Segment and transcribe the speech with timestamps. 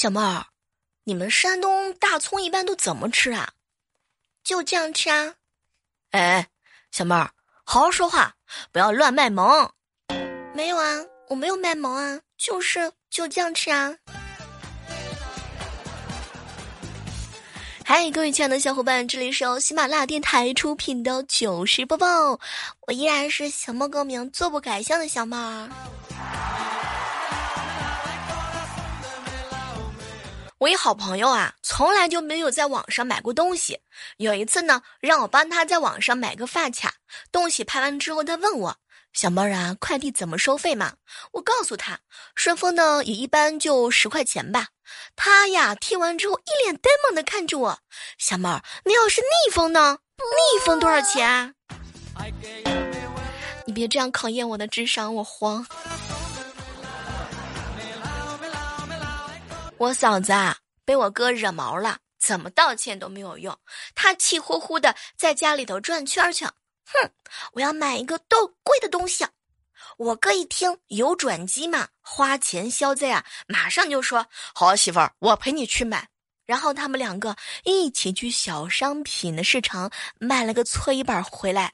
[0.00, 0.46] 小妹儿，
[1.02, 3.50] 你们山东大葱一般都怎么吃啊？
[4.44, 5.34] 就这样吃啊？
[6.12, 6.46] 哎，
[6.92, 7.32] 小妹儿，
[7.64, 8.36] 好好说话，
[8.70, 9.68] 不要乱卖萌。
[10.54, 13.92] 没有啊，我没有卖萌啊，就是就这样吃啊。
[17.84, 22.38] 嗨，各位亲爱的小伙伴，这里是由喜马拉雅电台出品的糗事播报，
[22.86, 25.36] 我依然是小猫更名、做不改姓的小妹
[30.58, 33.78] 我一好朋友啊，从来就没有在网上买过东西。
[34.16, 36.94] 有一次呢，让我帮他在网上买个发卡，
[37.30, 38.76] 东西拍完之后，他问我
[39.14, 40.94] ：“小妹儿啊，快递怎么收费嘛？”
[41.30, 42.00] 我告诉他
[42.34, 44.66] ：“顺丰呢，也一般就十块钱吧。”
[45.14, 47.78] 他呀，听完之后一脸呆萌的看着我
[48.18, 49.98] ：“小妹儿，那要是逆风呢？
[50.18, 51.54] 逆风多少钱？”
[53.64, 55.64] 你别这样考验我的智商，我慌。
[59.78, 63.56] 我嫂子啊，被我哥惹毛了，怎么道歉都没有用，
[63.94, 66.48] 他气呼呼的在家里头转圈圈。
[66.84, 67.10] 哼，
[67.52, 69.24] 我要买一个都贵的东西。
[69.96, 76.08] 我哥一听有转机嘛，花钱消灾啊，马上就说：“好媳妇儿，我陪你去买。”
[76.44, 81.72] 然后他们两个一起去小商品的市场买了个搓衣板回来。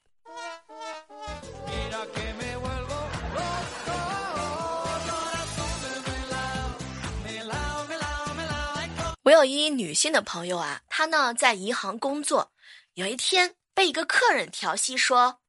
[9.34, 12.52] 有一女性的朋友啊，她呢在银行工作，
[12.92, 15.40] 有一天被一个客人调戏说：“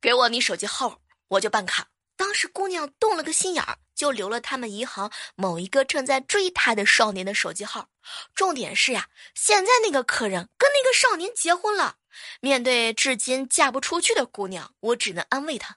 [0.00, 7.90] 给我你手机号，我就办卡。”当时姑娘动了个心眼儿，就留了他们银行某一个正在追她的少年的手机号。
[8.34, 11.96] 重点是呀，现在那个客人跟那个少年结婚了。
[12.40, 15.76] 面对至今嫁不出去的姑娘，我只能安慰她：“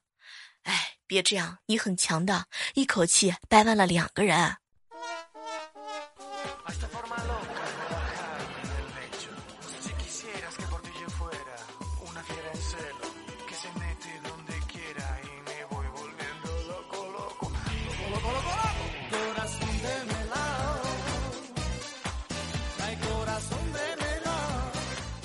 [0.64, 4.56] 哎，别这样，你很强的，一口气掰弯了两个人。”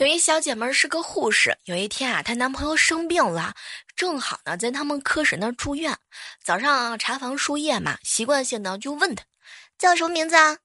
[0.01, 3.53] 有一小姐妹是个护士，有一天啊，她男朋友生病了，
[3.95, 5.95] 正好呢在他们科室那儿住院。
[6.43, 9.23] 早上查房输液嘛，习惯性呢就问她
[9.77, 10.57] 叫什么名字啊？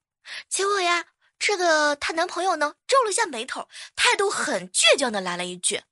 [0.48, 1.04] 结果呀，
[1.38, 5.82] 这个她男朋友呢皱了一下眉头，态度很倔强的来了一句：“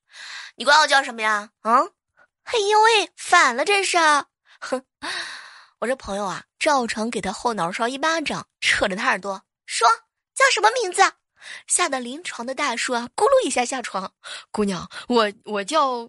[0.57, 1.93] 你管我叫什么呀？”嗯，
[2.47, 3.99] 嘿呦喂，反了这是！
[4.61, 4.83] 哼，
[5.81, 9.87] 我这朋友啊，照常给他后脑勺一巴掌，扯着他耳朵说
[10.35, 11.03] ：“叫什么名字？”
[11.67, 14.13] 吓得临床的大叔啊，咕噜一下下床。
[14.51, 16.07] 姑娘，我我叫，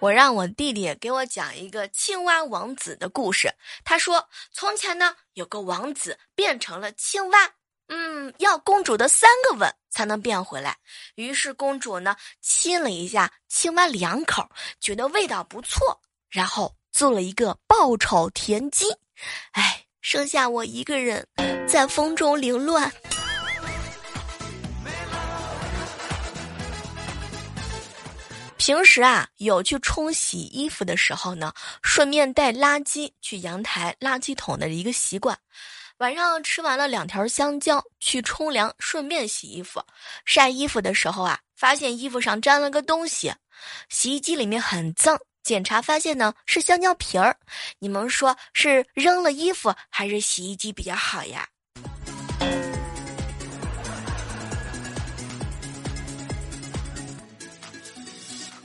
[0.00, 3.54] 我让我弟弟给我讲一个青蛙王子的故事。
[3.84, 7.50] 他说，从前呢，有个王子变成了青蛙，
[7.88, 10.76] 嗯，要公主的三个吻才能变回来。
[11.14, 14.48] 于是公主呢，亲了一下青蛙两口，
[14.80, 18.84] 觉得味道不错，然后做了一个爆炒田鸡。
[19.52, 19.85] 哎。
[20.08, 21.26] 剩下我一个人
[21.66, 22.88] 在风中凌乱。
[28.56, 31.52] 平时啊，有去冲洗衣服的时候呢，
[31.82, 35.36] 顺便带垃圾去阳台垃圾桶的一个习惯。
[35.96, 39.82] 晚上吃完了两条香蕉，去冲凉，顺便洗衣服。
[40.24, 43.34] 晒衣服的时候啊，发现衣服上沾了个东西，
[43.88, 45.18] 洗衣机里面很脏。
[45.46, 47.38] 检查发现呢是香蕉皮儿，
[47.78, 51.46] 你们说是扔了衣服还是洗衣机比较好呀？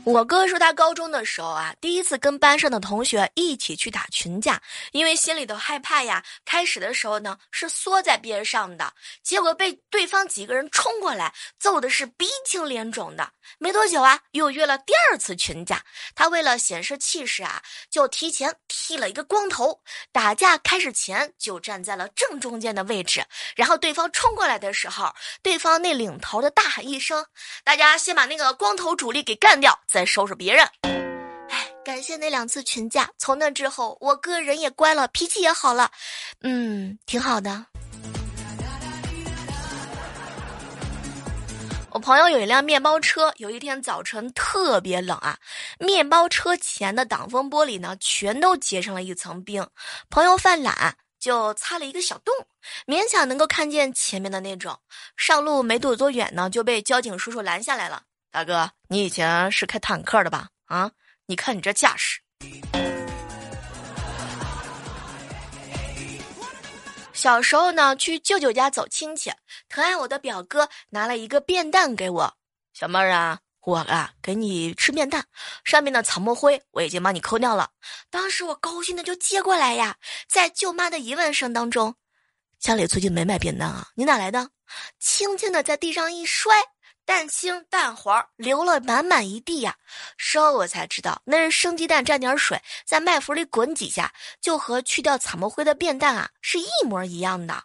[0.03, 4.59] 我哥说他高中的时候啊，第一次跟班上的同学一起去打群架，
[4.94, 6.23] 因为心里头害怕呀。
[6.44, 8.91] 开始的时候呢是缩在边上的，
[9.22, 13.31] 结果被对方几个人冲过来，揍的是鼻青脸肿的。
[13.59, 15.84] 没多久啊，又约了第二次群架，
[16.16, 19.79] 他为了显示气势啊，就提前剃了一个光头。
[20.12, 23.24] 打架开始前就站在了正中间的位置，
[23.56, 25.13] 然后对方冲过来的时候，
[25.44, 27.24] 对方那领头的大喊一声
[27.63, 30.66] ：“大家先把那个光头主力给干掉。”再收拾别人，
[31.50, 35.92] 哎，感谢那两次群架，从那之后，我哥人也乖了，脾气也好了，
[36.44, 37.66] 嗯，挺好的。
[41.90, 45.38] 我朋友有一辆面包车，有一天早晨特别冷啊，
[45.78, 49.68] 面包车前的挡风玻璃呢，全都结上了一层冰。
[50.10, 52.34] 朋友犯懒，就擦了一个小洞，
[52.88, 54.80] 勉强能够看见前面的那种。
[55.18, 58.04] 上路没躲多远呢，就被交警叔叔拦下来了。
[58.31, 60.48] 大哥，你以前是开坦克的吧？
[60.68, 60.89] 啊，
[61.25, 62.22] 你看你这架势。
[67.12, 69.30] 小时候呢，去舅舅家走亲戚，
[69.68, 72.33] 疼爱我的表哥拿了一个便蛋给我。
[72.74, 75.25] 小妹儿啊，我啊给你吃便蛋，
[75.66, 77.69] 上面的草木灰我已经帮你抠掉了。
[78.10, 79.98] 当时我高兴的就接过来呀，
[80.30, 81.94] 在舅妈的疑问声当中，
[82.60, 83.89] 家里最近没买便蛋啊？
[83.94, 84.50] 你哪来的？
[85.01, 86.56] 轻轻的在地上一摔。
[87.06, 89.75] 蛋清蛋黄流了满满一地呀！
[90.18, 97.63] 事后我才知道，那是生鸡蛋蘸点水，在麦麸里滚几下，就和去掉草木灰的便蛋啊是一模一样的。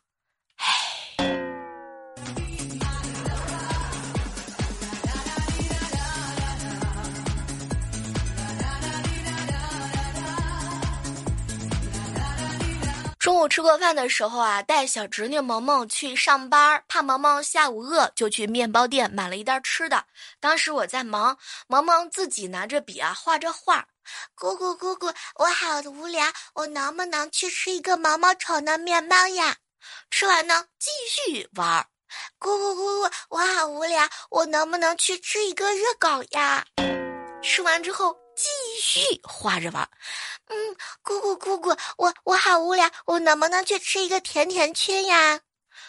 [13.26, 20.05] 中午吃过饭的时候啊，带小侄女萌萌去上班，怕萌萌下午饿，就去面包店买了一袋吃的。
[20.38, 21.37] 当时我在忙，
[21.67, 23.84] 萌萌自己拿着笔啊画着画。
[24.37, 26.25] 姑姑姑姑，我好无聊，
[26.55, 29.56] 我能不能去吃一个毛毛虫的面包呀？
[30.08, 31.84] 吃完呢，继续玩。
[32.38, 36.64] 姑姑姑姑，我好无聊，我能不能去吃一个热狗呀？
[37.43, 38.17] 吃完之后。
[38.36, 39.88] 继续画着玩，
[40.48, 45.40] 嗯，姑姑姑姑，我我好无聊，我能不能去吃一个甜甜圈呀？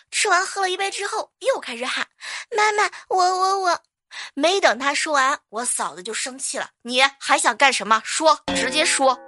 [0.09, 2.07] 吃完喝了一杯之后，又开始喊
[2.55, 3.79] 妈妈，我我我。
[4.33, 8.01] 没等他说完，我嫂子就生气了，你还想干什么？
[8.05, 9.19] 说，直接说。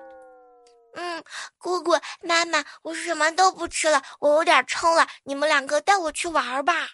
[0.96, 1.24] 嗯，
[1.58, 1.92] 姑姑
[2.22, 6.88] 妈妈，我什么都不吃了，我有点撑了，你们两个带我去玩吧。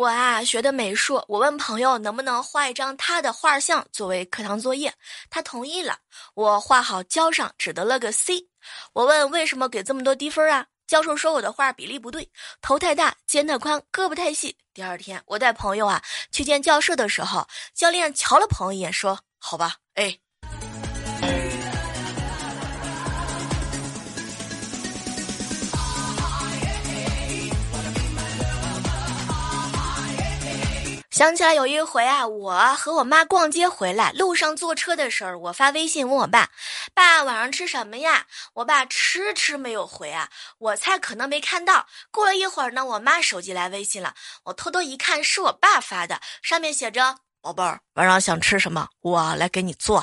[0.00, 4.90] 我啊学的美术，我问朋友能不能画一张他的画像作为课堂作业，
[5.28, 5.98] 他同意了。
[6.32, 8.48] 我画好交上，只得了个 C。
[8.94, 10.64] 我问为什么给这么多低分啊？
[10.86, 12.26] 教授说我的画比例不对，
[12.62, 14.56] 头太大，肩太宽，胳膊太细。
[14.72, 16.02] 第二天我带朋友啊
[16.32, 20.18] 去见教授的时候，教练瞧了朋友一眼，说：“好吧哎。”
[31.20, 36.48] 想起来有一回啊，我和我妈逛街回来，路上坐车的时候，我发微信问我爸
[36.96, 38.26] ：“爸，晚上吃什么呀？”
[38.56, 41.86] 我爸迟迟没有回啊，我猜可能没看到。
[42.10, 44.14] 过了一会儿呢，我妈手机来微信了，
[44.44, 48.88] 我偷偷一看，是我爸发的，上面写着：“宝贝儿，晚上想吃什么？
[49.02, 50.02] 我来给你做。”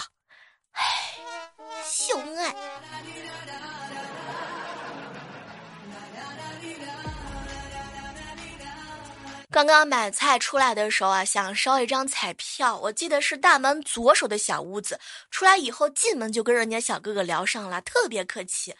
[9.57, 12.77] 刚刚买菜出来的时候啊，想烧一张彩票。
[12.77, 15.00] 我记得是大门左手的小屋子。
[15.31, 18.75] 出来以后进门就跟人家小哥哥聊上了，特别客气。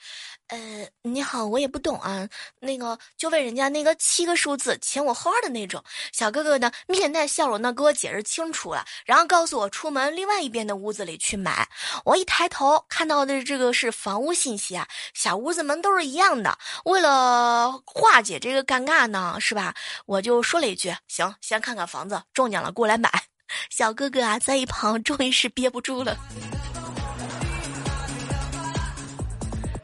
[0.48, 2.28] 呃，你好，我也不懂啊，
[2.60, 5.84] 那个就问人家那个七个数字前我后二的那种。
[6.14, 11.68] 小哥哥呢面带笑容的给我解释清楚了，然后告诉我出门另外一边的屋子里去买。
[12.06, 16.58] 我一抬头看到的这个是房屋信息啊，小屋子门都是一样的。
[16.86, 19.76] 为了化解这个尴尬呢，是吧？
[20.06, 23.12] 我就说了一句：行，先看看房子，中奖了过来买。
[23.70, 26.18] 小哥哥啊，在一旁终于是憋不住了。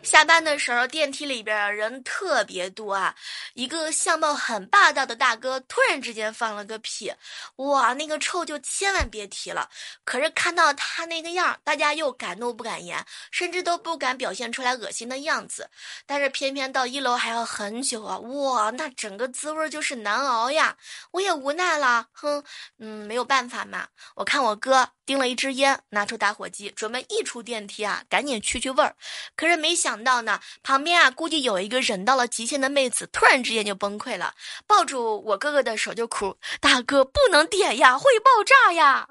[0.03, 3.15] 下班的时候，电梯里边人特别多啊！
[3.53, 7.13] 一个相貌很霸道的大哥突然之间放了个屁，
[7.57, 9.69] 哇，那个臭就千万别提了。
[10.03, 15.69] 可是看到他那个样，大家又敢怒不敢言，甚至都不敢表现出来恶心的样子。
[16.05, 18.17] 但是偏偏到一楼还要很久啊！
[18.17, 20.75] 哇，那整个滋味就是难熬呀！
[21.11, 22.43] 我也无奈了，哼，
[22.79, 23.87] 嗯，没有办法嘛。
[24.15, 24.89] 我看我哥。
[25.05, 28.95] 盯了一支烟，拿出打火机，准备一出电梯啊，赶紧去去味儿。
[29.35, 34.33] 可是没想到呢，旁边啊，估计有一个忍到了极限的妹子，突然之间就崩溃了，
[34.65, 39.09] 抱住我哥哥的手就哭：“大哥，不能点呀，会爆炸呀！”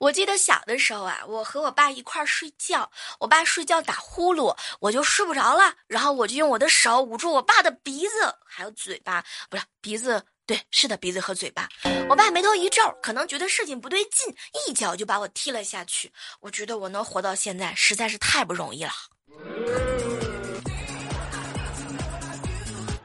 [0.00, 8.14] 我记得小的时候啊，我和我爸一块儿睡觉，我爸睡觉打呼噜，我就睡不着了，然后我就用我的手捂住我爸的鼻子
[8.46, 11.68] 还有嘴巴，不是鼻子，对，是的鼻子和嘴巴。
[12.08, 14.34] 我爸眉头一皱，可能觉得事情不对劲，
[14.66, 16.10] 一脚就把我踢了下去。
[16.40, 18.90] 我觉得我能活到现在实在是太不容易了。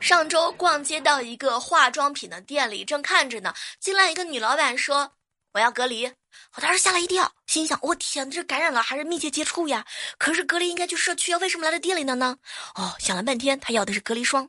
[0.01, 5.11] 上周逛街到一个化妆品的店里，正看着呢，进来一个女老板说
[5.53, 6.11] ：“我要隔离。”
[6.57, 9.85] 我当时吓了一跳，心想：我天，这感染了还是密切接触呀？
[10.17, 12.35] 可是隔离应该去社区啊，为什么来到店里的呢？
[12.73, 14.47] 哦，想了半天，他要的是隔离霜。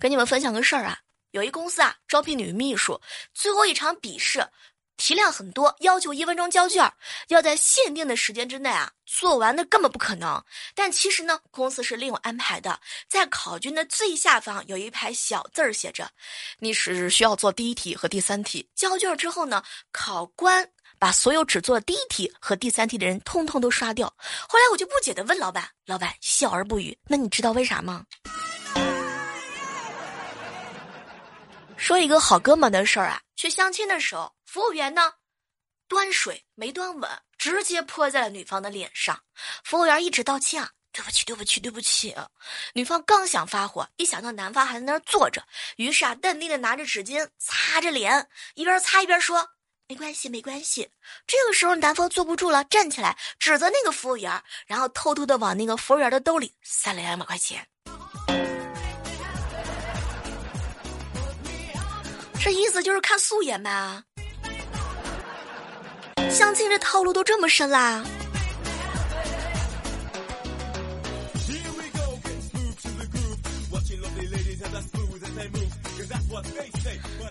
[0.00, 0.98] 跟你们分享个事儿啊，
[1.32, 2.98] 有一公司啊，招聘女秘书，
[3.34, 4.42] 最后一场笔试。
[4.96, 6.90] 题量很多，要求一分钟交卷，
[7.28, 10.42] 要在限定的时间之内啊做完，那根本不可能。
[10.74, 12.78] 但其实呢，公司是另有安排的，
[13.08, 16.10] 在考卷的最下方有一排小字儿写着
[16.60, 20.66] ：“你是需要做第一题和第三题。”交卷之后呢，考官
[20.98, 24.06] 把所有只做第一题和第三题的人通通都刷掉。
[24.46, 28.04] 后来我就不解的问老板：“老板笑而不语，那你知道为啥吗？”
[31.80, 35.14] 说一个好哥们的事儿啊，去相亲的时候，服务员呢，
[35.88, 39.18] 端水没端稳，直接泼在了女方的脸上。
[39.64, 42.14] 服务员一直道歉啊，对不起，对不起，对不起。
[42.74, 45.42] 女方刚想发火，一想到男方还在那儿坐着，
[45.76, 49.48] 于是啊，淡定的拿着纸巾擦着脸，一边擦一边说
[49.88, 50.86] ：“没关系，没关系。”
[51.26, 54.30] 这个时候，男方坐不住了，站起来指责那个服务员，
[54.66, 57.66] 然后偷偷的往那个服务员的兜里塞了两百块钱。
[62.42, 64.02] 这意思就是看素颜呗？
[66.30, 68.02] 相亲这套路都这么深啦？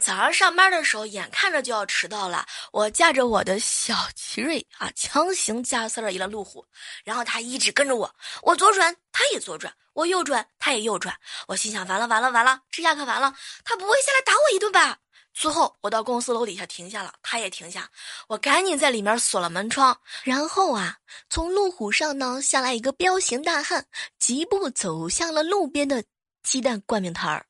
[0.01, 3.95] 早上上班的时候，眼看着就要迟到了，我驾着我的小
[4.31, 6.63] 奇瑞啊，强行加塞了一辆路虎，
[7.03, 11.15] 然后他一直跟着我，我左转他也左转，我右转他也右转，
[11.47, 13.33] 我心想完了完了完了，这下可完了，
[13.65, 14.99] 他不会下来打我一顿吧？
[15.33, 17.89] 最后，我到公司楼底下停下了，他也停下，
[18.27, 19.99] 我赶紧在里面锁了门窗。
[20.23, 20.95] 然后啊，
[21.31, 23.83] 从路虎上呢下来一个彪形大汉，
[24.19, 26.03] 疾步走向了路边的
[26.43, 27.43] 鸡蛋灌饼摊儿。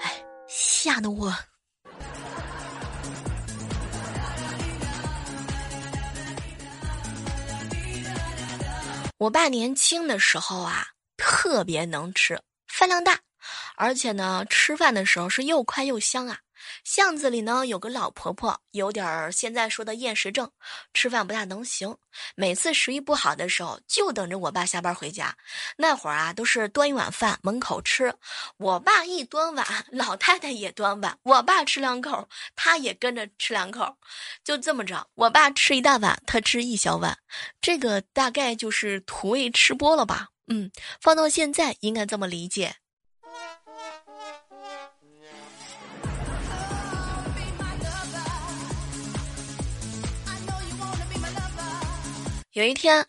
[0.00, 1.34] 哎，吓得我！
[9.18, 13.20] 我爸年轻的时候啊，特别能吃，饭量大，
[13.76, 16.40] 而且呢，吃饭的时候是又快又香啊。
[16.84, 20.50] 巷子里呢有个老婆婆，有点儿现在说的厌食症，
[20.92, 21.96] 吃饭不大能行。
[22.36, 25.34] 每次食欲不好的时候，就等着我爸下班回家。
[25.78, 28.14] 那会儿啊，都是端一碗饭门口吃。
[28.58, 31.18] 我爸一端碗，老太太也端碗。
[31.22, 33.96] 我爸吃两口，他也跟着吃两口。
[34.44, 37.16] 就这么着，我爸吃一大碗，他吃一小碗。
[37.62, 40.28] 这个大概就是土味吃播了吧？
[40.48, 42.76] 嗯，放到现在应该这么理解。
[52.54, 53.04] 有一天，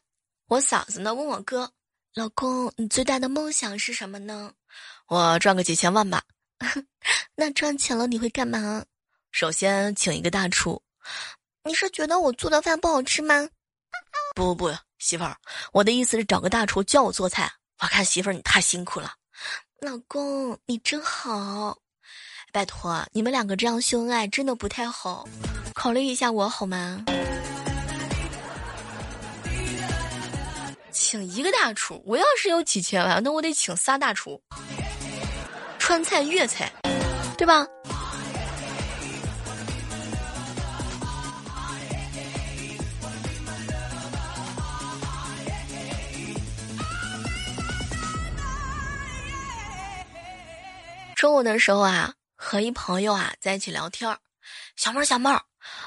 [0.48, 1.72] 我嫂子呢问我哥
[2.16, 4.52] ：“老公，你最大的梦想是什么呢？”
[5.06, 6.24] 我赚个几千万吧。
[7.38, 8.84] 那赚钱了你会干嘛？
[9.32, 10.82] 首先请一个大厨。
[11.64, 13.48] 你是觉得我做的饭不好吃吗？
[14.36, 15.38] 不不不，媳妇儿，
[15.72, 17.54] 我的意思是找个大厨教我做菜。
[17.80, 19.14] 我看媳妇儿你太辛苦了。
[19.80, 21.78] 老公，你真好。
[22.52, 25.28] 拜托，你们两个这样秀恩爱真的不太好，
[25.76, 27.06] 考虑一下我好吗？
[31.08, 34.42] 请一个大厨，我要是有几千万，那我得请仨大厨，
[35.78, 36.72] 川菜、粤菜，
[37.38, 37.64] 对吧？
[51.16, 54.18] 中午的时候啊，和一朋友啊在一起聊天儿，
[54.76, 55.42] 小妹儿，小妹儿。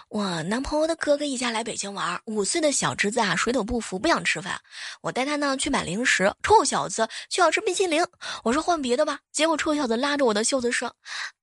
[0.08, 4.60] 我男朋友的哥哥一家来北京玩，五岁的小侄子啊水土不服，不想吃饭。
[5.02, 8.04] 我带他呢去买零食，臭小子就要吃冰淇淋。
[8.42, 10.92] 我说换别的吧，结果臭小子拉着我的袖子说：“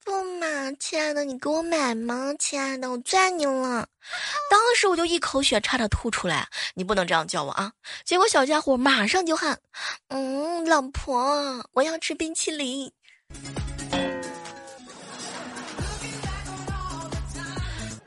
[0.03, 0.47] 不嘛，
[0.79, 3.87] 亲爱的，你给我买嘛，亲爱的，我最爱你了。”
[4.51, 6.45] 当时我就一口血差点吐出来。
[6.73, 7.71] 你不能这样叫我啊！
[8.03, 9.57] 结果小家伙马上就喊
[10.09, 12.91] ：“嗯，老婆，我要吃冰淇淋。”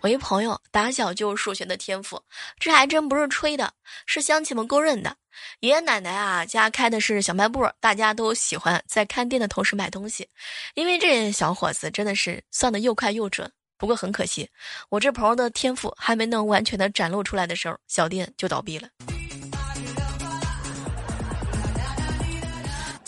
[0.09, 2.19] 我一朋友打小就数学的天赋，
[2.59, 3.71] 这还真不是吹的，
[4.07, 5.15] 是乡亲们公认的。
[5.61, 10.27] 爷爷奶奶啊家开的是小卖部，大家都喜欢在看店的同时买东西，
[10.73, 13.53] 因为这小伙子真的是算的又快又准。
[13.77, 14.49] 不过很可惜，
[14.89, 18.89] 我这朋友的天赋还没能完全的展露出来的时候，小店就倒闭了。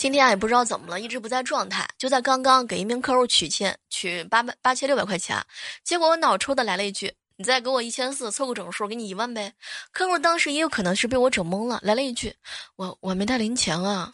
[0.01, 1.87] 今天也不知道怎么了，一直不在状态。
[1.95, 5.39] 就在刚刚给一名客户取钱，取八百八千六百块钱，
[5.83, 9.53] 结果我脑抽的来了一句：“你再给我一千四，凑个整数，给你一万呗。”
[9.93, 12.35] 客户当时也有可能是被我整懵了，来了一句
[12.77, 14.11] ：“我我没带零钱啊。”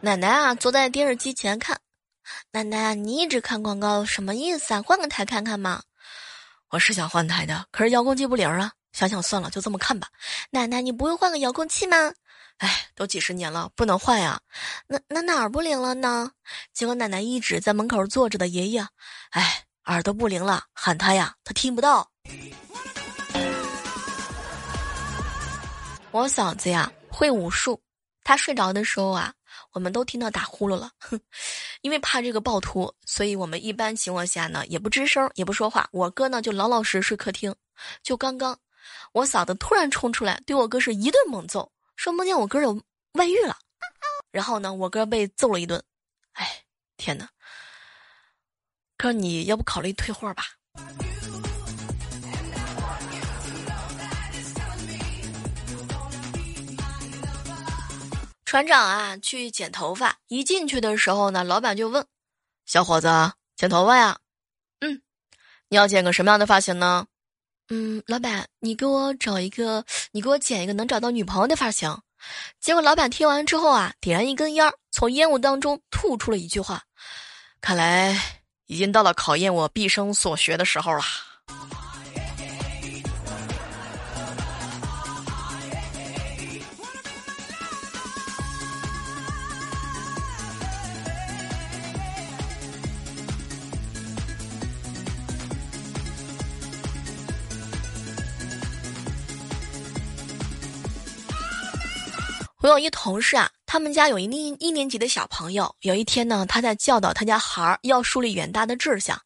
[0.00, 1.78] 奶奶啊坐在电视机前看，
[2.52, 4.80] 奶奶你一直看广告什么意思啊？
[4.80, 5.82] 换个台看看嘛。
[6.70, 8.72] 我是想换台的，可是遥控器不灵啊。
[8.92, 10.08] 想想算了，就这么看吧。
[10.50, 12.12] 奶奶，你不会换个遥控器吗？
[12.58, 14.40] 哎，都几十年了，不能换呀。
[14.86, 16.30] 那那哪儿不灵了呢？
[16.74, 18.86] 结果奶奶一直在门口坐着的爷爷，
[19.30, 22.10] 哎，耳朵不灵了，喊他呀，他听不到。
[26.10, 27.80] 我嫂子呀会武术，
[28.24, 29.32] 她睡着的时候啊，
[29.72, 30.90] 我们都听到打呼噜了。
[30.98, 31.18] 哼，
[31.82, 35.88] 因为怕这个暴徒，所以我们一般情况下呢也不吱声，也不说话。
[35.92, 37.54] 我哥呢就老老实实睡客厅。
[38.02, 38.58] 就刚刚，
[39.12, 42.72] 我嫂子突然冲出来，对我哥是一顿猛揍，说梦见我哥有
[43.12, 43.56] 外遇了。
[44.30, 45.82] 然后呢，我哥被揍了一顿。
[46.32, 46.64] 哎，
[46.96, 47.28] 天哪！
[48.96, 50.44] 哥，你要不考虑退货吧？
[58.44, 60.18] 船长啊，去剪头发。
[60.26, 62.04] 一进去的时候呢，老板就问
[62.66, 63.08] ：“小伙子，
[63.56, 64.18] 剪头发呀
[64.80, 65.02] ？”“嗯，
[65.68, 67.06] 你要剪个什么样的发型呢
[67.70, 71.96] ？”“嗯，老板，你给我找一个，你给我剪一个能找到女朋友的发型。”
[72.60, 76.82] 结果老板听完之后啊，点燃一根烟，从烟雾当中吐出了一句话
[77.62, 78.14] ：“看来
[78.66, 81.02] 已经到了考验我毕生所学的时候了。”
[102.62, 105.74] 我有一同事啊，他们家有一年一年级的小朋友。
[105.80, 109.18] 有一天呢，他在教导他家孩儿要树立远大的志向，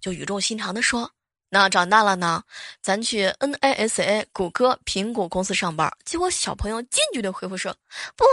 [0.00, 1.08] 就语重心长地说
[1.50, 2.42] ：“那长大了呢，
[2.82, 7.72] 咱去 NASA、谷歌、苹果公司上班。”结果小朋友坚决的回复说
[8.16, 8.24] ：“不，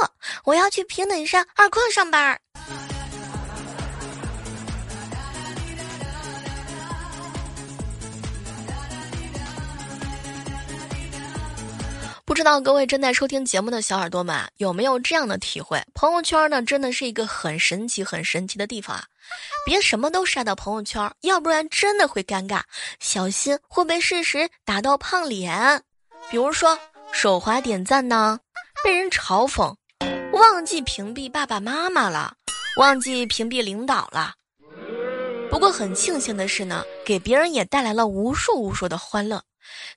[0.44, 2.42] 我要去平顶山二矿上班。”
[12.28, 15.82] 不知道各位正在收听节目的小耳朵们有没有这样的体会？
[15.94, 19.06] 朋友圈呢，真的是一个很神奇、很神奇的地方啊！
[19.66, 22.64] 别什么都晒到朋友圈，要不然真的会尴尬，
[23.00, 25.82] 小心会被事实打到胖脸。
[26.30, 26.78] 比如说
[27.14, 28.38] 手滑点赞呢，
[28.84, 29.74] 被人嘲讽，
[30.34, 32.34] 忘记屏蔽爸爸妈妈了，
[32.78, 34.34] 忘记屏蔽领导了。
[35.50, 39.44] 不过很庆幸的是呢，给别人也带来了无数无数的欢乐。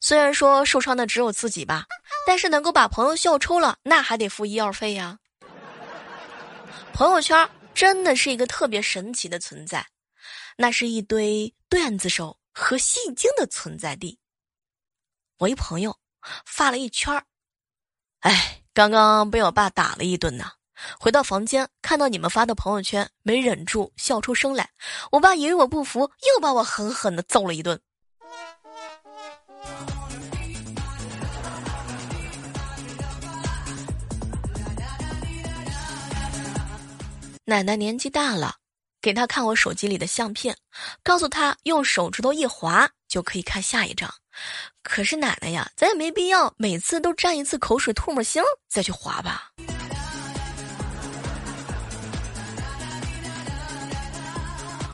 [0.01, 1.85] 虽然说受伤的只有自己吧。
[2.27, 5.19] 但是能够把朋友笑抽了，那还得付医药费呀。
[6.93, 9.85] 朋友圈真的是一个特别神奇的存在，
[10.57, 14.19] 那是一堆段子手和戏精的存在地。
[15.39, 15.97] 我一朋友
[16.45, 17.25] 发了一圈儿，
[18.21, 20.53] 哎，刚刚被我爸打了一顿呢。
[20.99, 24.71] 回到房间看到你们发的朋友圈，没忍住笑出声来。
[25.13, 27.81] 我爸以为我不服，又把我狠狠的揍了一顿。
[37.47, 38.55] 奶奶年纪大了，
[39.03, 40.57] 给她看我手机里的相片，
[41.03, 44.09] 告诉她用手指头一划就可以看下一张。
[44.85, 49.51] 可是奶奶呀，咱也没必要每次都沾一次口水唾沫星再去划吧。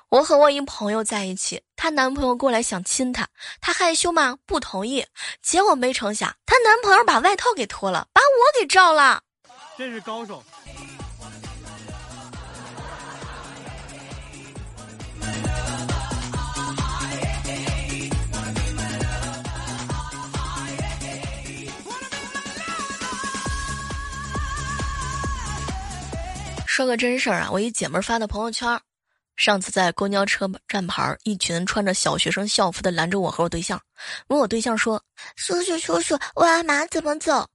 [0.08, 3.26] 我和我一朋友在一起，她男朋友过来想亲她，
[3.60, 5.04] 她害羞嘛，不同意。
[5.42, 9.20] 结果没成想，她男朋友把外套给脱了，把我给照了。
[9.76, 10.42] 真是高手。
[26.64, 28.78] 说个真事儿啊，我一姐们儿发的朋友圈，
[29.37, 33.81] 上次在公交车站牌，一群穿着小学生校服的拦着我和我对象，
[34.29, 35.03] 问我对象说
[35.37, 37.46] ：“叔叔叔叔，沃尔玛怎么走？”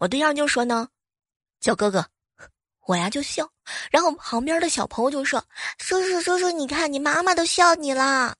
[0.00, 0.88] 我对象就说呢
[1.60, 2.04] ：“叫哥哥。”
[2.86, 3.48] 我呀就笑，
[3.92, 5.44] 然后旁边的小朋友就说
[5.78, 8.34] ：“叔叔叔叔，你看你妈妈都笑你啦。”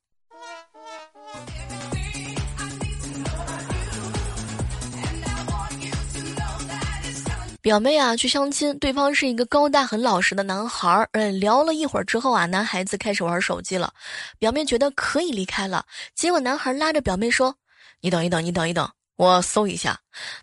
[7.63, 11.07] 表妹啊，去相亲，对方是一个高大很老实的男孩儿。
[11.13, 13.93] 嗯，聊了一会儿之后啊，男孩子开始玩手机了。
[14.39, 17.55] 表妹觉得可以离开了，结果男孩拉着表妹说
[18.01, 19.99] ：“你等一等，你等一等，我搜一下。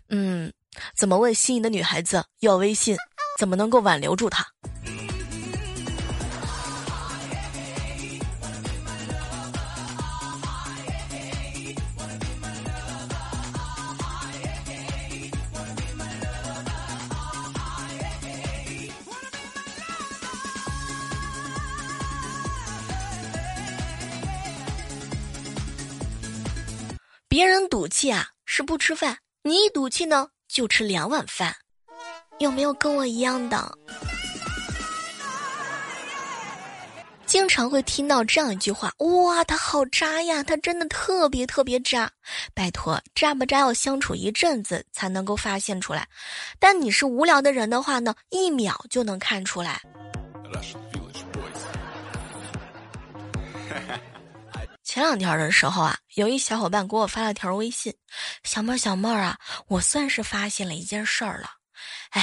[0.08, 0.52] 嗯，
[0.96, 2.96] 怎么问心仪的女孩子要微信？
[3.36, 4.46] 怎么能够挽留住她？”
[27.28, 31.54] 别人赌气啊是不吃饭，你一赌气呢就吃两碗饭，
[32.38, 33.70] 有没有跟我一样的？
[37.26, 42.10] 经常会听到这样一句话：“哇，他好渣呀，他真的特别特别渣。”
[42.54, 46.08] 拜托，渣不渣要相处一阵子才能够发现出来。
[46.58, 49.82] 但你是无聊的人的话呢，一秒就能看出来。
[54.98, 57.94] 前两天的时候啊，有一小伙伴给我发了条微信
[58.42, 61.50] ：“小妹儿，小妹儿啊，我算是发现了一件事儿了，
[62.10, 62.20] 哎。”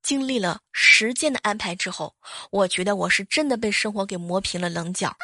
[0.00, 2.16] 经历了时间的安排之后，
[2.50, 5.14] 我觉得我是真的被生活给磨平了棱角。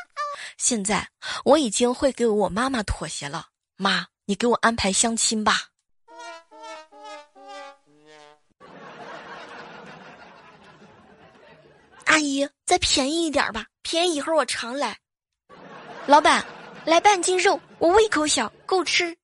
[0.59, 1.09] 现在
[1.43, 3.47] 我已经会给我妈妈妥协了。
[3.77, 5.69] 妈，你给我安排相亲吧。
[12.05, 14.99] 阿姨，再便宜一点吧，便宜以后我常来。
[16.07, 16.45] 老板，
[16.85, 19.17] 来半斤肉，我胃口小，够吃。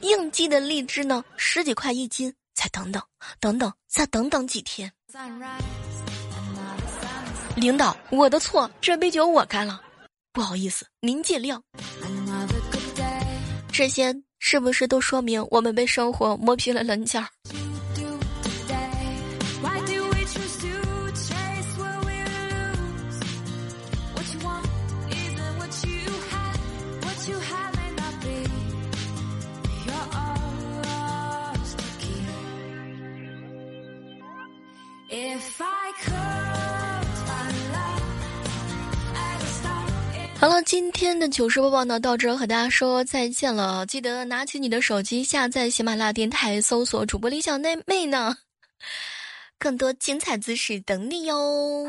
[0.00, 2.34] 应季的荔枝呢，十几块一斤。
[2.54, 3.02] 再等等，
[3.38, 4.92] 等等，再等等几天。
[7.56, 9.80] 领导，我的错，这杯酒我干了，
[10.32, 11.58] 不好意思，您见谅。
[13.72, 17.24] 这些是不是都说明我们被生活磨平了棱角？
[40.40, 43.84] 好了，今天的糗事播报呢，到这和大家说再见了。
[43.84, 48.34] 记得拿起你的手机，下载喜马拉雅电台，搜索主播李小妹妹呢，
[49.58, 51.86] 更多精彩姿势等你哟。